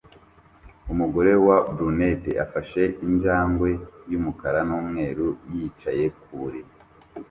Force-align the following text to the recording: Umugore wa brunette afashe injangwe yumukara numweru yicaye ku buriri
Umugore 0.91 1.31
wa 1.47 1.57
brunette 1.75 2.31
afashe 2.45 2.81
injangwe 3.07 3.69
yumukara 4.11 4.59
numweru 4.67 5.27
yicaye 5.53 6.03
ku 6.23 6.31
buriri 6.39 6.71